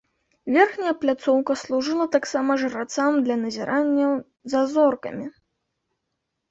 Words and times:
Верхняя 0.53 0.93
пляцоўка 1.03 1.57
служыла 1.63 2.05
таксама 2.15 2.51
жрацам 2.63 3.21
для 3.29 3.35
назіранняў 3.45 4.11
за 4.57 4.61
зоркамі. 4.75 5.25